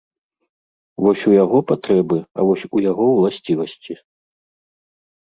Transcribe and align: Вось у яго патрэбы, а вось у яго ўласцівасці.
Вось 1.05 1.25
у 1.31 1.33
яго 1.43 1.59
патрэбы, 1.71 2.17
а 2.37 2.45
вось 2.47 2.63
у 2.79 2.81
яго 2.91 3.05
ўласцівасці. 3.11 3.93